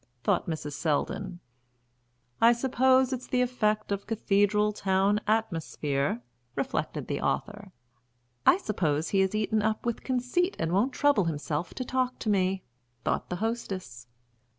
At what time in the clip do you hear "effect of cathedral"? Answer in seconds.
3.43-4.73